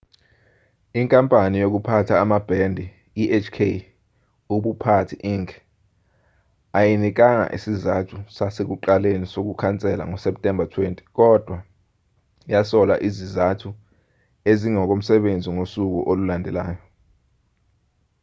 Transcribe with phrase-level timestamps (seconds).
[0.99, 2.85] inkampani yokuphatha amabhendi
[3.23, 3.57] ihk
[4.55, 5.49] ubuphathi inc
[6.79, 11.57] ayinikanga isizathu sasekuqaleni sokukhansela ngoseptemba 20 kodwa
[12.51, 13.69] yasola izizathu
[14.51, 16.79] ezingokomsebenzi ngosuku olulandelayo